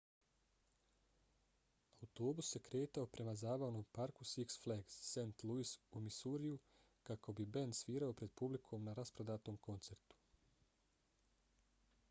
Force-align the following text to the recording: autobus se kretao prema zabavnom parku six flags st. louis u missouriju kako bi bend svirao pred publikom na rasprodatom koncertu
autobus 2.05 2.47
se 2.53 2.61
kretao 2.67 3.09
prema 3.17 3.33
zabavnom 3.41 3.83
parku 3.97 4.25
six 4.29 4.57
flags 4.63 4.95
st. 5.09 5.45
louis 5.49 5.73
u 5.91 6.01
missouriju 6.05 6.57
kako 7.11 7.35
bi 7.41 7.45
bend 7.57 7.77
svirao 7.81 8.15
pred 8.23 8.33
publikom 8.43 8.89
na 8.89 8.95
rasprodatom 9.01 9.61
koncertu 9.69 10.19